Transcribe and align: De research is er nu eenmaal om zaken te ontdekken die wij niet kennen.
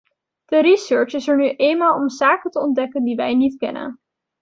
De 0.47 0.59
research 0.63 1.13
is 1.19 1.27
er 1.27 1.37
nu 1.37 1.49
eenmaal 1.49 1.95
om 1.95 2.09
zaken 2.09 2.51
te 2.51 2.59
ontdekken 2.59 3.03
die 3.03 3.15
wij 3.15 3.33
niet 3.35 3.57
kennen. 3.57 3.99